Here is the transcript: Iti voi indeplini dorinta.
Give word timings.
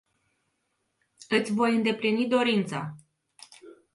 Iti 1.39 1.51
voi 1.57 1.75
indeplini 1.75 2.27
dorinta. 2.31 2.79